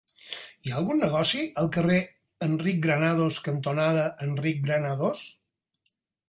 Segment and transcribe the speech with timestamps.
[0.67, 1.97] Hi ha algun negoci al carrer
[2.47, 5.23] Enric Granados cantonada Enric Granados?